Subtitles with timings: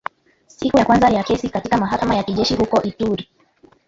[0.47, 3.29] Siku ya kwanza ya kesi katika mahakama ya kijeshi huko Ituri